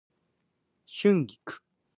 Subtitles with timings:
[0.87, 1.37] 春菊